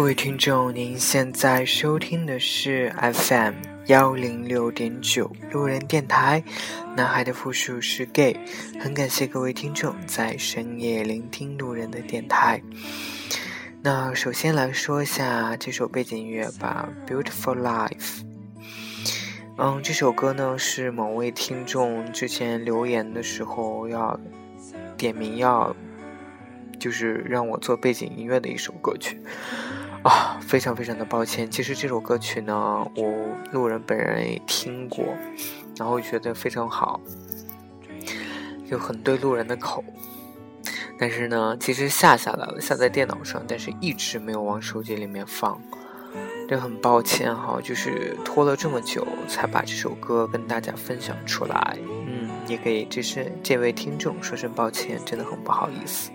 [0.00, 3.52] 各位听众，您现在收听的是 FM
[3.88, 6.42] 幺零六点九路人电台。
[6.96, 8.34] 男孩的复数是 gay，
[8.80, 12.62] 很感谢各位听众在深夜聆听路人的电台。
[13.82, 18.20] 那首先来说一下这首背景音乐吧，《Beautiful Life》。
[19.58, 24.18] 嗯，这首歌呢是某位听众之前留言的时候要
[24.96, 25.76] 点名要。
[26.78, 29.20] 就是让我做背景音乐的一首歌曲
[30.02, 31.50] 啊，非常非常的抱歉。
[31.50, 33.14] 其实这首歌曲呢，我
[33.52, 35.04] 路人本人也听过，
[35.76, 37.00] 然后觉得非常好，
[38.68, 39.84] 就很对路人的口。
[40.98, 45.60] 但是呢，其实下下来了，下在电脑上，但是一直没有往手机里面放，
[46.48, 51.78] 这很抱歉哈，就是拖了这么久才把这首歌跟大家分享出来。
[52.06, 56.10] 嗯，也给这是这位听众说声抱歉，真的很不好意思。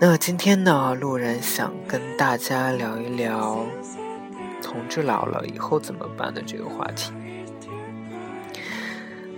[0.00, 3.64] 那今天呢，路人想跟大家聊一聊
[4.60, 7.12] 同志老了以后怎么办的这个话题。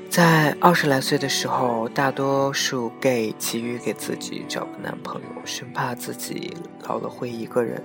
[0.09, 6.57] 在二十来岁的时候，大多数 gay 急于给自己找个男朋友，生怕自己
[6.89, 7.83] 老了会一个人，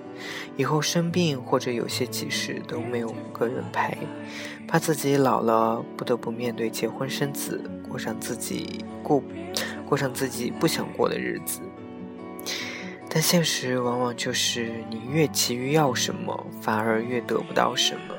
[0.55, 3.97] 以后生病或者有些急事都没有个人陪，
[4.65, 9.21] 怕自己老了不得不面对结婚生子，过上自己过
[9.85, 11.59] 过上自己不想过的日子。
[13.13, 18.15] 但现实往往就是，你越急于要什么，反而越得不到什么。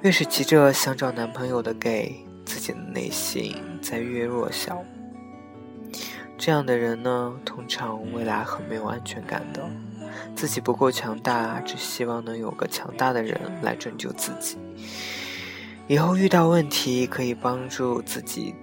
[0.00, 4.82] 越是急着想找男朋友的 gay，自己的内心在越弱小。
[6.38, 9.68] 这样的人呢，通常未来很没有安全感的，
[10.34, 14.56] 自己不够强大，只希望能有个强大的人来拯救自己，
[15.88, 18.54] 以后遇到问题可以帮助自己。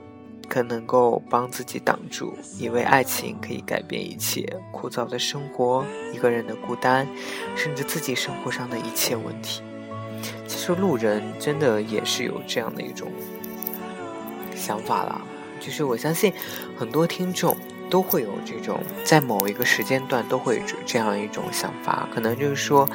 [0.47, 7.07] 可能够帮自己挡住，以为爱情可以改变一切枯燥的生活，一个人的孤单，
[7.55, 9.61] 甚至自己生活上的一切问题。
[10.47, 13.11] 其实路人真的也是有这样的一种
[14.55, 15.21] 想法啦，
[15.59, 16.33] 就是我相信
[16.77, 17.55] 很多听众
[17.89, 22.89] 都会有这种，在某一个时间段都会有这样一种想法，可能就是说，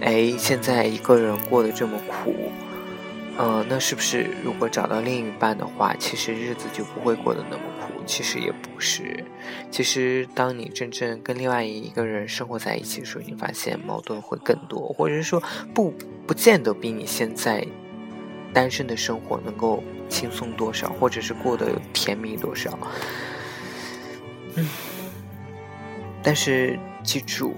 [0.00, 2.34] 哎，现在一个人过得这么苦。
[3.42, 8.02] 嗯，那是不是如果找到另一半的话，其实日子就不会过得那么苦？
[8.04, 9.24] 其实也不是。
[9.70, 15.42] 其实，当你真正跟另外一个人生活在一起的时候，你发现矛盾会更多，或者是说
[15.72, 15.90] 不
[16.26, 17.66] 不见得比你现在
[18.52, 22.78] 单身的生活能够轻松多少，或者是过得甜蜜多少。
[24.56, 24.68] 嗯，
[26.22, 27.54] 但是记住，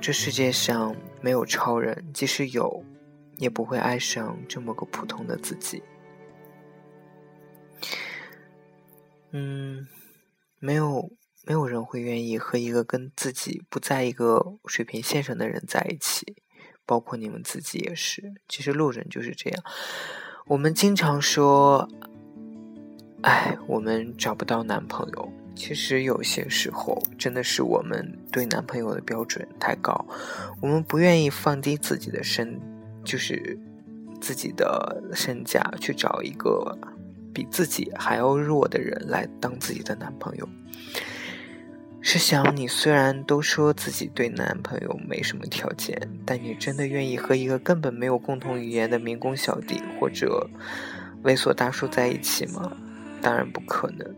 [0.00, 2.84] 这世界上没有超人，即使有。
[3.38, 5.82] 也不会爱上这么个普通的自己。
[9.32, 9.88] 嗯，
[10.60, 11.10] 没有
[11.44, 16.36] 没有人会愿意和一个跟自己不在一个水平线上的人在一起，
[16.86, 18.34] 包括你们自己也是。
[18.48, 19.64] 其实路人就是这样。
[20.46, 21.88] 我们经常说，
[23.22, 25.32] 哎，我们找不到男朋友。
[25.56, 30.04] 其实有些时候，真的是我们对男朋友的标准太高，
[30.60, 32.60] 我们不愿意放低自己的身。
[33.04, 33.58] 就是
[34.20, 36.76] 自己的身价去找一个
[37.32, 40.48] 比自己还要弱的人来当自己的男朋友。
[42.06, 50.48] 是想，你虽然都说自己对男朋友没什么条件，但你真的愿意和一个根本没有共同语言的民工小弟或者
[51.22, 52.76] 猥琐大叔在一起吗？
[53.22, 54.14] 当然不可能。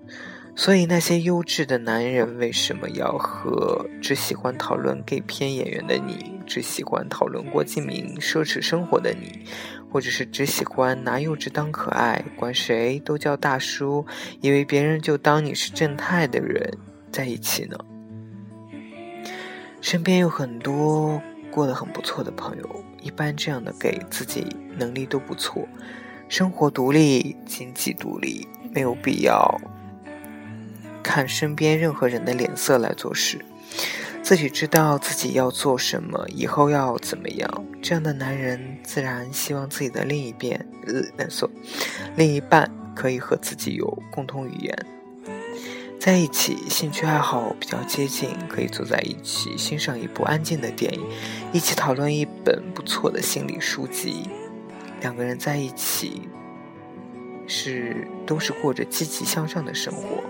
[0.59, 9.45] 所以，那些优质的男人为什么要和只喜欢讨论 gay 片演员的你，只喜欢讨论郭敬明奢侈生活的你，
[9.93, 14.07] 或者是只喜欢拿幼稚当可爱，管谁都叫大叔，
[14.41, 16.79] 以为别人就当你是正太的人
[17.13, 17.77] 在一起呢？
[19.83, 21.21] 身边有很多
[21.51, 24.47] 过得很不错的朋友，一般这样的 gay 自己
[24.79, 25.69] 能力都不错，
[26.31, 29.61] 生活独立，经济独立，没有必要。
[31.17, 33.43] 看身边任何人的脸色来做事，
[34.23, 37.65] 自己知道自己要做什么，以后要怎么样。
[37.81, 40.69] 这样的男人自然希望自己的另一边，
[41.17, 41.51] 呃，所，
[42.17, 44.87] 另一半可以和自己有共同语言，
[45.99, 51.01] 在一起，兴趣爱好比较接近，可以坐在一起欣赏一部安静的电影，
[51.51, 54.29] 一起讨论一本不错的心理书籍。
[55.01, 56.29] 两个人在一起，
[57.47, 60.23] 是都是过着积极向上的生活。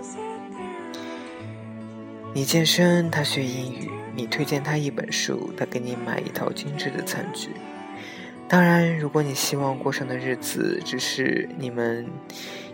[2.37, 7.49] 你健身，他学英语；你推荐他一本书，他给你买一套精致的餐具。
[8.47, 12.05] 当然，如果你希望过上的日子只是你们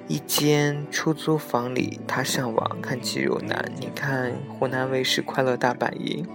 [0.10, 6.28] 一间出租房里，他上网看肌肉男，你看湖南卫视快乐大本营，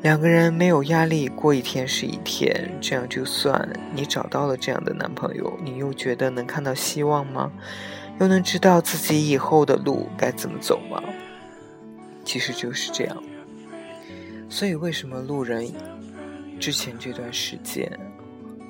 [0.00, 7.52] 两个人没有压力，过一天是一天，这样就算你找到了这样的男朋友，你又觉得能看到希望吗？
[8.18, 11.02] 又能知道自己以后的路该怎么走吗？
[12.26, 13.22] 其实就是这样。
[14.50, 15.72] 所以为什么路人
[16.60, 17.90] 之前这段时间，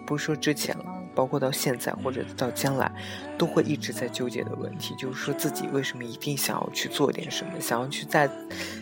[0.06, 0.92] 不说之前了。
[1.16, 2.92] 包括到现在或者到将来，
[3.38, 8.30] 都会一直在纠结的问题，就是说自己为什么一定想要去做点什么，想要去在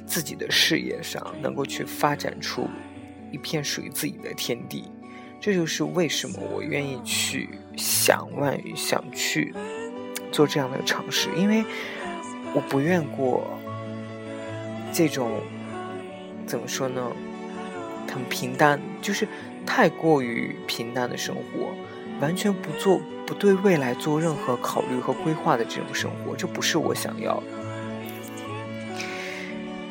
[0.05, 2.69] 自己的事业上能够去发展出
[3.31, 4.91] 一片属于自己的天地。
[5.41, 9.55] 这就是为什么我愿意去想万想去
[10.33, 11.65] 做这样的尝试，因为
[12.53, 13.47] 我不愿过
[14.95, 15.41] 这种
[16.47, 17.11] 怎么说呢，
[18.11, 19.27] 很平淡，就是
[19.67, 21.75] 太过于平淡的生活。
[22.21, 27.43] 完全不做、不对未来做任何考虑和规划的这种生活，这不是我想要的。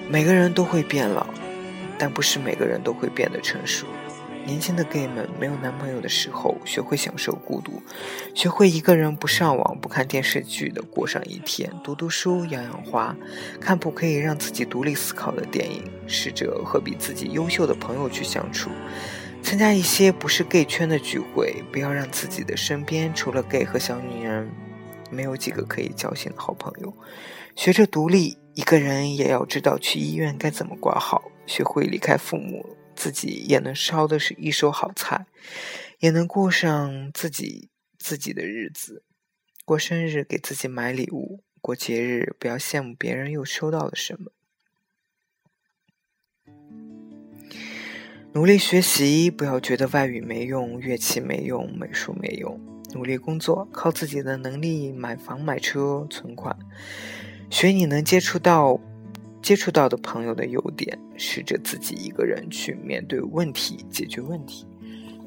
[0.10, 1.28] 每个人都会变老，
[1.98, 3.86] 但不是每个人都会变得成熟。
[4.46, 7.82] 年轻的 gay 们没有男朋友的时候，学会享受孤独，
[8.36, 13.16] 学会一个人不上网、不看电视剧的过上一天，读读书、养养花，
[13.60, 18.70] 看部可以让自己独立思考的电影，试着和比自己优秀的朋友去相处。
[19.42, 24.50] 参加一些不是 gay 圈的聚会，不要让自己的身边除了 gay 和小女人，
[25.10, 26.94] 没有几个可以交心的好朋友。
[27.56, 31.22] 学着独立，一个人也要知道去医院该怎么挂号。
[31.46, 35.26] 学会离开父母，自己也能烧的是一手好菜，
[36.00, 39.04] 也能过上自己自己的日子。
[39.66, 44.32] 过生日给自己买礼物，过节日不要羡慕别人又收到了什么。
[48.34, 52.60] 努力学习，不要觉得外语没用，乐器没用，美术没用。
[52.94, 56.58] 努力工作，靠自己的能力买房买车存款。
[57.50, 58.80] 学你能接触到、
[59.44, 64.66] 接触到的朋友的优点，试着自己一个人去面对问题，解决问题。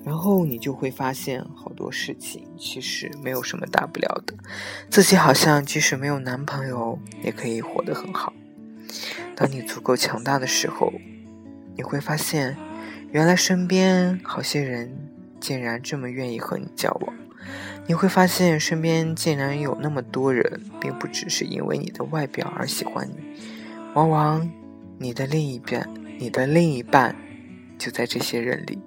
[0.04, 4.34] 然后你就会发现，好多事情其实没有什么大不了的。
[4.90, 8.32] 自己好像即使没有男朋友，也可以活得很好。
[9.36, 10.92] 当你足够强大的时候，
[11.76, 12.56] 你会发现。
[13.12, 14.92] 原来身边好些人
[15.40, 17.16] 竟然这么愿意和你交往，
[17.86, 23.14] 你会发现身边竟然有那么多人，并不只是因为你的外表而喜欢你，
[23.96, 24.46] 往往
[24.98, 25.88] 你的另一半，
[26.18, 27.16] 你的另一半
[27.78, 28.78] 就在这些人里。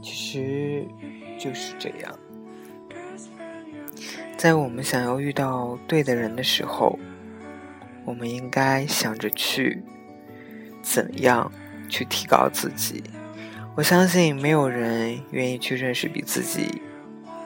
[0.00, 0.86] 其实
[1.36, 2.16] 就是这样，
[4.36, 6.96] 在我们想要遇到对的人的时候，
[8.04, 9.82] 我们应该想着去。
[10.82, 11.50] 怎样
[11.88, 13.02] 去提高自己？
[13.74, 16.82] 我相信没有人愿意去认识比自己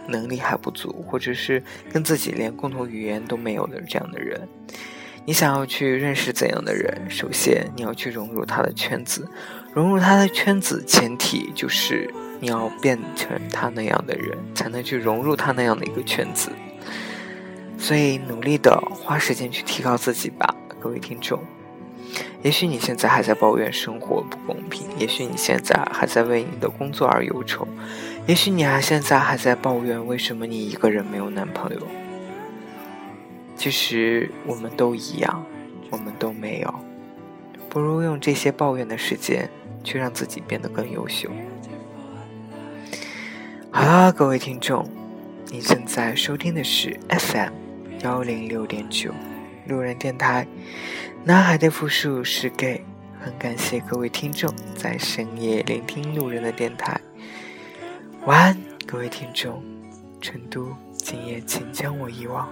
[0.08, 1.62] 能力还不足，或者是
[1.92, 4.48] 跟自己连共同语言都没有的这样的人。
[5.24, 7.10] 你想要去认识怎样的人？
[7.10, 9.28] 首先你要去融入他的圈子，
[9.74, 12.10] 融入他的圈子前提就是
[12.40, 16.50] 你要变成他那样的人，才能去融入他那样的一个圈子。
[17.76, 21.38] 所以努力的花时间去提高自己吧，各位听众。
[22.42, 27.66] 也许你现在还在抱怨生活不公平，也许你现在还在为你的工作而忧愁，
[28.26, 31.80] 也许你还现在还在抱怨为什么你一个人没有男朋友。
[33.56, 35.44] 其实我们都一样，
[35.90, 36.72] 我们都没有，
[37.68, 39.50] 不如用这些抱怨的时间
[39.82, 41.28] 去让自己变得更优秀。
[43.72, 44.88] 好啦，各位听众，
[45.50, 47.52] 你正在收听的是 FM
[48.04, 49.12] 幺零六点九
[49.68, 50.46] 路人电台。
[51.24, 52.84] 男孩的复数是 gay，
[53.20, 57.00] 很感谢各位听众在深夜聆听路人的电台。
[58.24, 59.62] 晚安，各位听众。
[60.20, 62.48] 成都，今夜请将我遗忘。